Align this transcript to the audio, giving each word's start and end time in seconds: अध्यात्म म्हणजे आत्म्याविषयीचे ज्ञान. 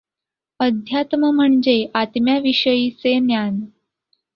अध्यात्म 0.59 1.29
म्हणजे 1.35 1.75
आत्म्याविषयीचे 1.95 3.19
ज्ञान. 3.19 3.59